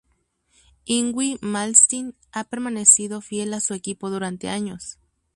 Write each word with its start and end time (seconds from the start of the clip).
Yngwie 0.87 1.37
Malmsteen 1.43 2.15
ha 2.31 2.43
permanecido 2.45 3.21
fiel 3.21 3.53
a 3.53 3.59
su 3.61 3.75
equipo 3.75 4.09
durante 4.09 4.49
años. 4.49 4.97